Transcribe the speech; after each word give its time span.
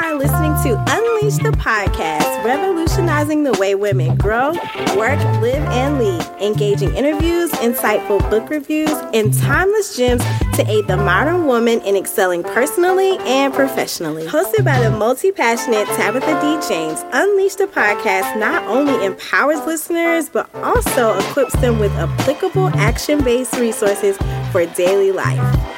to 0.00 0.76
Unleash 0.88 1.36
the 1.36 1.52
Podcast, 1.58 2.44
revolutionizing 2.44 3.44
the 3.44 3.52
way 3.54 3.74
women 3.74 4.16
grow, 4.16 4.52
work, 4.96 5.18
live, 5.40 5.62
and 5.72 5.98
lead. 5.98 6.20
Engaging 6.40 6.94
interviews, 6.94 7.50
insightful 7.52 8.18
book 8.30 8.48
reviews, 8.48 8.90
and 9.12 9.32
timeless 9.40 9.96
gems 9.96 10.22
to 10.54 10.64
aid 10.68 10.86
the 10.86 10.96
modern 10.96 11.46
woman 11.46 11.80
in 11.82 11.96
excelling 11.96 12.42
personally 12.42 13.18
and 13.20 13.52
professionally. 13.52 14.26
Hosted 14.26 14.64
by 14.64 14.80
the 14.80 14.90
multi 14.90 15.32
passionate 15.32 15.86
Tabitha 15.88 16.40
D. 16.40 16.68
James, 16.68 17.04
Unleash 17.12 17.56
the 17.56 17.66
Podcast 17.66 18.38
not 18.38 18.62
only 18.64 19.04
empowers 19.04 19.60
listeners, 19.66 20.30
but 20.30 20.52
also 20.56 21.18
equips 21.18 21.54
them 21.60 21.78
with 21.78 21.92
applicable 21.92 22.68
action 22.76 23.22
based 23.22 23.54
resources 23.56 24.16
for 24.50 24.64
daily 24.66 25.12
life. 25.12 25.70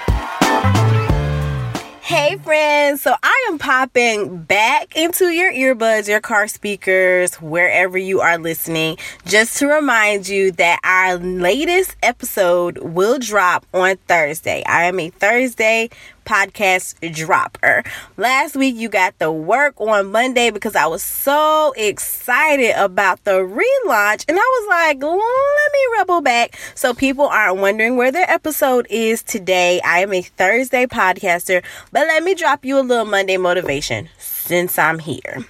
Hey 2.12 2.36
friends, 2.36 3.00
so 3.00 3.14
I 3.22 3.31
am 3.48 3.58
popping 3.58 4.42
back 4.42 4.96
into 4.96 5.26
your 5.26 5.52
earbuds, 5.52 6.08
your 6.08 6.20
car 6.20 6.48
speakers, 6.48 7.34
wherever 7.36 7.98
you 7.98 8.20
are 8.20 8.38
listening, 8.38 8.96
just 9.24 9.58
to 9.58 9.66
remind 9.66 10.28
you 10.28 10.52
that 10.52 10.78
our 10.84 11.16
latest 11.16 11.96
episode 12.02 12.78
will 12.78 13.18
drop 13.18 13.66
on 13.72 13.96
Thursday. 14.08 14.62
I 14.66 14.84
am 14.84 15.00
a 15.00 15.10
Thursday 15.10 15.90
podcast 16.24 17.14
dropper. 17.14 17.82
Last 18.16 18.56
week 18.56 18.76
you 18.76 18.88
got 18.88 19.18
the 19.18 19.32
work 19.32 19.80
on 19.80 20.12
Monday 20.12 20.50
because 20.50 20.76
I 20.76 20.86
was 20.86 21.02
so 21.02 21.72
excited 21.76 22.74
about 22.76 23.24
the 23.24 23.32
relaunch 23.32 24.24
and 24.28 24.38
I 24.38 24.60
was 24.60 24.68
like, 24.68 25.02
let 25.02 25.72
me 25.72 25.98
rebel 25.98 26.20
back 26.20 26.58
so 26.74 26.94
people 26.94 27.26
aren't 27.26 27.58
wondering 27.58 27.96
where 27.96 28.12
their 28.12 28.30
episode 28.30 28.86
is 28.90 29.22
today. 29.22 29.80
I 29.84 30.00
am 30.00 30.12
a 30.12 30.22
Thursday 30.22 30.86
podcaster, 30.86 31.62
but 31.90 32.06
let 32.06 32.22
me 32.22 32.34
drop 32.34 32.64
you 32.64 32.78
a 32.78 32.82
little 32.82 33.04
Monday 33.04 33.36
motivation 33.36 34.08
since 34.18 34.78
I'm 34.78 34.98
here. 34.98 35.44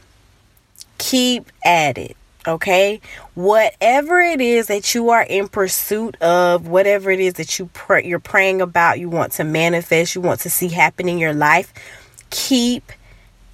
Keep 0.98 1.50
at 1.64 1.98
it 1.98 2.16
okay? 2.46 3.00
Whatever 3.34 4.20
it 4.20 4.40
is 4.40 4.66
that 4.66 4.94
you 4.94 5.10
are 5.10 5.22
in 5.22 5.48
pursuit 5.48 6.20
of 6.22 6.66
whatever 6.66 7.10
it 7.10 7.20
is 7.20 7.34
that 7.34 7.58
you 7.58 7.70
you're 8.04 8.18
praying 8.18 8.60
about 8.60 8.98
you 8.98 9.08
want 9.08 9.32
to 9.32 9.44
manifest 9.44 10.14
you 10.14 10.20
want 10.20 10.40
to 10.40 10.50
see 10.50 10.68
happen 10.68 11.08
in 11.08 11.18
your 11.18 11.34
life 11.34 11.72
keep 12.30 12.92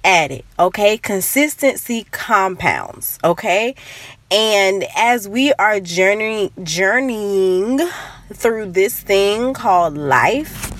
at 0.03 0.31
it 0.31 0.45
okay? 0.57 0.97
Consistency 0.97 2.07
compounds 2.11 3.19
okay? 3.23 3.75
And 4.31 4.85
as 4.95 5.27
we 5.27 5.53
are 5.53 5.79
journeying 5.79 6.51
journeying 6.63 7.79
through 8.33 8.71
this 8.71 8.99
thing 8.99 9.53
called 9.53 9.97
life 9.97 10.78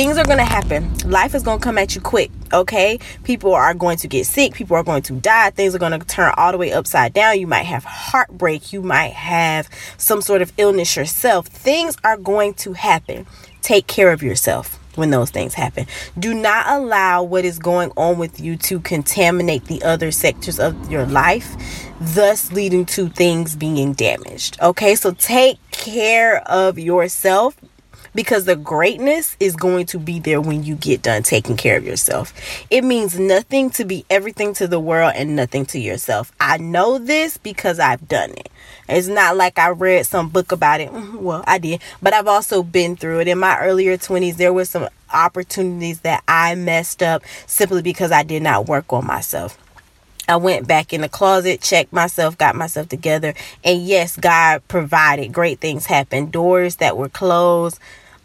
things 0.00 0.16
are 0.16 0.24
going 0.24 0.38
to 0.38 0.44
happen. 0.44 0.90
Life 1.04 1.34
is 1.34 1.42
going 1.42 1.58
to 1.58 1.62
come 1.62 1.76
at 1.76 1.94
you 1.94 2.00
quick, 2.00 2.30
okay? 2.54 2.98
People 3.22 3.52
are 3.52 3.74
going 3.74 3.98
to 3.98 4.08
get 4.08 4.24
sick. 4.24 4.54
People 4.54 4.74
are 4.76 4.82
going 4.82 5.02
to 5.02 5.12
die. 5.12 5.50
Things 5.50 5.74
are 5.74 5.78
going 5.78 5.92
to 5.92 5.98
turn 6.06 6.32
all 6.38 6.52
the 6.52 6.56
way 6.56 6.72
upside 6.72 7.12
down. 7.12 7.38
You 7.38 7.46
might 7.46 7.64
have 7.64 7.84
heartbreak. 7.84 8.72
You 8.72 8.80
might 8.80 9.12
have 9.12 9.68
some 9.98 10.22
sort 10.22 10.40
of 10.40 10.54
illness 10.56 10.96
yourself. 10.96 11.48
Things 11.48 11.98
are 12.02 12.16
going 12.16 12.54
to 12.54 12.72
happen. 12.72 13.26
Take 13.60 13.88
care 13.88 14.10
of 14.10 14.22
yourself 14.22 14.78
when 14.96 15.10
those 15.10 15.28
things 15.28 15.52
happen. 15.52 15.86
Do 16.18 16.32
not 16.32 16.66
allow 16.68 17.22
what 17.22 17.44
is 17.44 17.58
going 17.58 17.92
on 17.94 18.16
with 18.16 18.40
you 18.40 18.56
to 18.56 18.80
contaminate 18.80 19.66
the 19.66 19.82
other 19.82 20.12
sectors 20.12 20.58
of 20.58 20.90
your 20.90 21.04
life, 21.04 21.56
thus 22.00 22.50
leading 22.52 22.86
to 22.86 23.10
things 23.10 23.54
being 23.54 23.92
damaged. 23.92 24.58
Okay, 24.62 24.94
so 24.94 25.12
take 25.12 25.58
care 25.72 26.38
of 26.48 26.78
yourself 26.78 27.54
because 28.14 28.44
the 28.44 28.56
greatness 28.56 29.36
is 29.40 29.56
going 29.56 29.86
to 29.86 29.98
be 29.98 30.18
there 30.18 30.40
when 30.40 30.64
you 30.64 30.74
get 30.74 31.02
done 31.02 31.22
taking 31.22 31.56
care 31.56 31.76
of 31.76 31.84
yourself. 31.84 32.32
It 32.70 32.82
means 32.82 33.18
nothing 33.18 33.70
to 33.70 33.84
be 33.84 34.04
everything 34.10 34.54
to 34.54 34.66
the 34.66 34.80
world 34.80 35.12
and 35.14 35.36
nothing 35.36 35.66
to 35.66 35.78
yourself. 35.78 36.32
I 36.40 36.58
know 36.58 36.98
this 36.98 37.36
because 37.36 37.78
I've 37.78 38.08
done 38.08 38.30
it. 38.30 38.50
It's 38.88 39.08
not 39.08 39.36
like 39.36 39.58
I 39.58 39.68
read 39.68 40.06
some 40.06 40.28
book 40.28 40.52
about 40.52 40.80
it. 40.80 40.90
Mm, 40.90 41.16
well, 41.16 41.44
I 41.46 41.58
did, 41.58 41.80
but 42.02 42.12
I've 42.12 42.26
also 42.26 42.62
been 42.62 42.96
through 42.96 43.20
it. 43.20 43.28
In 43.28 43.38
my 43.38 43.58
earlier 43.60 43.96
20s, 43.96 44.36
there 44.36 44.52
were 44.52 44.64
some 44.64 44.88
opportunities 45.12 46.00
that 46.00 46.22
I 46.26 46.54
messed 46.54 47.02
up 47.02 47.22
simply 47.46 47.82
because 47.82 48.12
I 48.12 48.22
did 48.22 48.42
not 48.42 48.66
work 48.66 48.92
on 48.92 49.06
myself. 49.06 49.58
I 50.30 50.36
went 50.36 50.66
back 50.68 50.92
in 50.92 51.02
the 51.02 51.08
closet, 51.08 51.60
checked 51.60 51.92
myself, 51.92 52.38
got 52.38 52.54
myself 52.54 52.88
together, 52.88 53.34
and 53.64 53.84
yes, 53.84 54.16
God 54.16 54.66
provided. 54.68 55.32
Great 55.32 55.60
things 55.60 55.86
happened. 55.86 56.32
Doors 56.32 56.76
that 56.76 56.96
were 56.96 57.08
closed, 57.08 57.78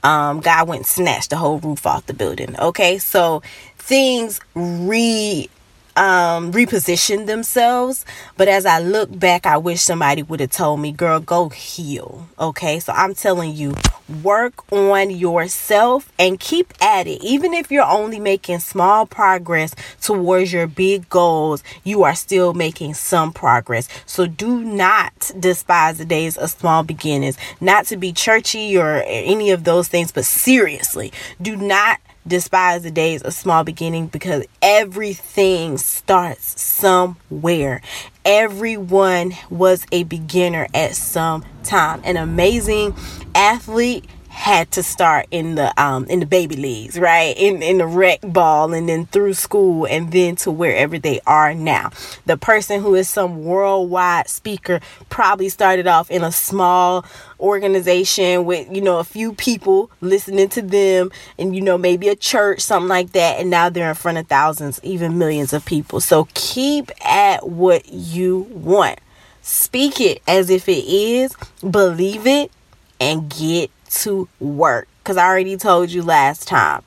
um, 0.03 0.39
God 0.39 0.67
went 0.67 0.81
and 0.81 0.87
snatched 0.87 1.31
the 1.31 1.37
whole 1.37 1.59
roof 1.59 1.85
off 1.87 2.05
the 2.05 2.13
building. 2.13 2.55
Okay, 2.59 2.99
so 2.99 3.41
things 3.77 4.39
re 4.53 5.49
um, 5.95 6.51
reposition 6.51 7.25
themselves. 7.25 8.05
But 8.37 8.47
as 8.47 8.65
I 8.65 8.79
look 8.79 9.17
back, 9.17 9.45
I 9.45 9.57
wish 9.57 9.81
somebody 9.81 10.23
would 10.23 10.39
have 10.39 10.51
told 10.51 10.79
me, 10.79 10.91
girl, 10.91 11.19
go 11.19 11.49
heal. 11.49 12.27
Okay. 12.39 12.79
So 12.79 12.93
I'm 12.93 13.13
telling 13.15 13.53
you, 13.53 13.75
work 14.23 14.71
on 14.71 15.09
yourself 15.09 16.11
and 16.19 16.39
keep 16.39 16.73
at 16.81 17.07
it. 17.07 17.23
Even 17.23 17.53
if 17.53 17.71
you're 17.71 17.83
only 17.85 18.19
making 18.19 18.59
small 18.59 19.05
progress 19.05 19.73
towards 20.01 20.53
your 20.53 20.67
big 20.67 21.09
goals, 21.09 21.63
you 21.83 22.03
are 22.03 22.15
still 22.15 22.53
making 22.53 22.93
some 22.93 23.33
progress. 23.33 23.87
So 24.05 24.27
do 24.27 24.63
not 24.63 25.31
despise 25.39 25.97
the 25.97 26.05
days 26.05 26.37
of 26.37 26.49
small 26.49 26.83
beginnings. 26.83 27.37
Not 27.59 27.85
to 27.87 27.97
be 27.97 28.13
churchy 28.13 28.77
or 28.77 29.03
any 29.05 29.51
of 29.51 29.63
those 29.63 29.87
things, 29.87 30.11
but 30.11 30.25
seriously, 30.25 31.11
do 31.41 31.55
not 31.55 31.99
despise 32.27 32.83
the 32.83 32.91
days 32.91 33.21
of 33.21 33.33
small 33.33 33.63
beginning 33.63 34.07
because 34.07 34.45
everything 34.61 35.77
starts 35.77 36.61
somewhere. 36.61 37.81
Everyone 38.23 39.33
was 39.49 39.85
a 39.91 40.03
beginner 40.03 40.67
at 40.73 40.95
some 40.95 41.43
time. 41.63 42.01
An 42.03 42.17
amazing 42.17 42.95
athlete 43.35 44.05
had 44.35 44.69
to 44.69 44.83
start 44.83 45.25
in 45.31 45.55
the 45.55 45.81
um 45.81 46.05
in 46.05 46.19
the 46.19 46.25
baby 46.25 46.57
leagues, 46.57 46.99
right? 46.99 47.35
In 47.37 47.63
in 47.63 47.77
the 47.77 47.87
rec 47.87 48.19
ball 48.21 48.73
and 48.73 48.87
then 48.87 49.05
through 49.05 49.33
school 49.33 49.87
and 49.87 50.11
then 50.11 50.35
to 50.35 50.51
wherever 50.51 50.99
they 50.99 51.21
are 51.25 51.53
now. 51.53 51.89
The 52.25 52.35
person 52.35 52.81
who 52.81 52.95
is 52.95 53.07
some 53.07 53.45
worldwide 53.45 54.27
speaker 54.27 54.81
probably 55.09 55.47
started 55.47 55.87
off 55.87 56.11
in 56.11 56.21
a 56.21 56.33
small 56.33 57.05
organization 57.39 58.43
with, 58.43 58.67
you 58.75 58.81
know, 58.81 58.99
a 58.99 59.05
few 59.05 59.33
people 59.33 59.89
listening 60.01 60.49
to 60.49 60.61
them 60.61 61.11
and 61.39 61.55
you 61.55 61.61
know 61.61 61.77
maybe 61.77 62.09
a 62.09 62.15
church, 62.15 62.59
something 62.59 62.89
like 62.89 63.13
that, 63.13 63.39
and 63.39 63.49
now 63.49 63.69
they're 63.69 63.89
in 63.89 63.95
front 63.95 64.17
of 64.17 64.27
thousands, 64.27 64.81
even 64.83 65.17
millions 65.17 65.53
of 65.53 65.65
people. 65.65 66.01
So 66.01 66.27
keep 66.33 66.91
at 67.07 67.47
what 67.47 67.87
you 67.89 68.39
want. 68.51 68.99
Speak 69.41 70.01
it 70.01 70.21
as 70.27 70.49
if 70.49 70.67
it 70.67 70.83
is, 70.85 71.33
believe 71.61 72.27
it 72.27 72.51
and 72.99 73.29
get 73.29 73.69
to 73.89 74.27
work. 74.39 74.87
Because 75.03 75.17
I 75.17 75.25
already 75.27 75.57
told 75.57 75.91
you 75.91 76.03
last 76.03 76.47
time. 76.47 76.83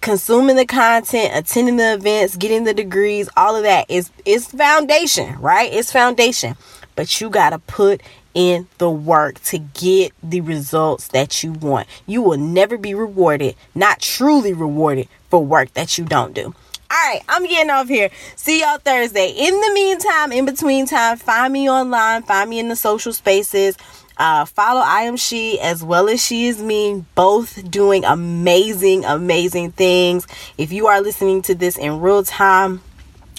Consuming 0.00 0.56
the 0.56 0.66
content, 0.66 1.32
attending 1.34 1.76
the 1.76 1.94
events, 1.94 2.36
getting 2.36 2.64
the 2.64 2.74
degrees, 2.74 3.28
all 3.36 3.56
of 3.56 3.62
that 3.62 3.90
is 3.90 4.10
is 4.26 4.46
foundation, 4.46 5.38
right? 5.40 5.72
It's 5.72 5.90
foundation. 5.90 6.56
But 6.94 7.20
you 7.20 7.30
gotta 7.30 7.58
put 7.58 8.02
in 8.34 8.66
the 8.78 8.90
work 8.90 9.40
to 9.44 9.58
get 9.58 10.12
the 10.22 10.40
results 10.40 11.08
that 11.08 11.42
you 11.42 11.52
want. 11.52 11.86
You 12.06 12.20
will 12.20 12.36
never 12.36 12.76
be 12.76 12.94
rewarded, 12.94 13.54
not 13.74 14.00
truly 14.00 14.52
rewarded 14.52 15.08
for 15.30 15.44
work 15.44 15.72
that 15.74 15.96
you 15.96 16.04
don't 16.04 16.34
do. 16.34 16.54
All 16.90 17.10
right, 17.10 17.22
I'm 17.28 17.46
getting 17.46 17.70
off 17.70 17.88
here. 17.88 18.10
See 18.36 18.60
y'all 18.60 18.78
Thursday. 18.78 19.30
In 19.30 19.60
the 19.60 19.72
meantime, 19.72 20.32
in 20.32 20.44
between 20.44 20.86
time, 20.86 21.16
find 21.16 21.52
me 21.52 21.68
online, 21.68 22.22
find 22.22 22.48
me 22.50 22.58
in 22.58 22.68
the 22.68 22.76
social 22.76 23.12
spaces. 23.12 23.76
Uh, 24.16 24.44
follow 24.44 24.80
I 24.80 25.02
am 25.02 25.16
she 25.16 25.58
as 25.60 25.82
well 25.82 26.08
as 26.08 26.24
she 26.24 26.46
is 26.46 26.62
me, 26.62 27.04
both 27.14 27.68
doing 27.70 28.04
amazing, 28.04 29.04
amazing 29.04 29.72
things. 29.72 30.26
If 30.56 30.72
you 30.72 30.86
are 30.86 31.00
listening 31.00 31.42
to 31.42 31.54
this 31.54 31.76
in 31.76 32.00
real 32.00 32.22
time, 32.22 32.80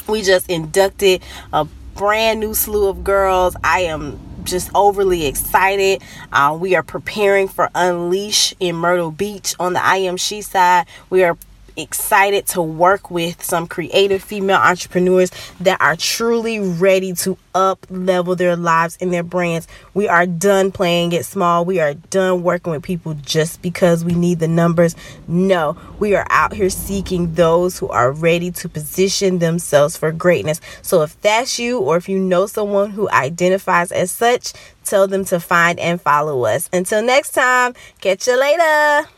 we 0.07 0.21
just 0.21 0.49
inducted 0.49 1.23
a 1.53 1.65
brand 1.95 2.41
new 2.41 2.53
slew 2.53 2.89
of 2.89 3.03
girls. 3.03 3.55
I 3.63 3.81
am 3.81 4.19
just 4.43 4.69
overly 4.75 5.25
excited. 5.25 6.01
Uh, 6.31 6.57
we 6.59 6.75
are 6.75 6.83
preparing 6.83 7.47
for 7.47 7.69
Unleash 7.73 8.53
in 8.59 8.75
Myrtle 8.75 9.11
Beach 9.11 9.55
on 9.59 9.73
the 9.73 9.83
I 9.83 9.97
am 9.97 10.17
she 10.17 10.41
side. 10.41 10.87
We 11.09 11.23
are 11.23 11.37
excited 11.77 12.47
to 12.47 12.61
work 12.61 13.11
with 13.11 13.43
some 13.43 13.67
creative 13.67 14.23
female 14.23 14.57
entrepreneurs 14.57 15.31
that 15.59 15.79
are 15.81 15.95
truly 15.95 16.59
ready 16.59 17.13
to 17.13 17.37
up 17.53 17.85
level 17.89 18.35
their 18.35 18.55
lives 18.55 18.97
and 18.99 19.13
their 19.13 19.23
brands. 19.23 19.67
We 19.93 20.07
are 20.07 20.25
done 20.25 20.71
playing 20.71 21.13
it 21.13 21.25
small. 21.25 21.65
We 21.65 21.79
are 21.79 21.93
done 21.93 22.43
working 22.43 22.71
with 22.71 22.83
people 22.83 23.13
just 23.15 23.61
because 23.61 24.03
we 24.03 24.13
need 24.13 24.39
the 24.39 24.47
numbers. 24.47 24.95
No, 25.27 25.77
we 25.99 26.15
are 26.15 26.27
out 26.29 26.53
here 26.53 26.69
seeking 26.69 27.33
those 27.33 27.79
who 27.79 27.87
are 27.87 28.11
ready 28.11 28.51
to 28.51 28.69
position 28.69 29.39
themselves 29.39 29.95
for 29.95 30.11
greatness. 30.11 30.59
So 30.81 31.01
if 31.01 31.19
that's 31.21 31.57
you 31.57 31.79
or 31.79 31.97
if 31.97 32.09
you 32.09 32.19
know 32.19 32.45
someone 32.45 32.91
who 32.91 33.09
identifies 33.09 33.91
as 33.91 34.11
such, 34.11 34.53
tell 34.83 35.07
them 35.07 35.25
to 35.25 35.39
find 35.39 35.79
and 35.79 36.01
follow 36.01 36.43
us. 36.45 36.69
Until 36.73 37.01
next 37.01 37.31
time, 37.31 37.73
catch 38.01 38.27
you 38.27 38.39
later. 38.39 39.09